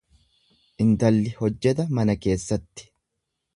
Intalli 0.85 1.35
hojjeta 1.43 1.87
mana 1.99 2.17
keessatti. 2.25 2.91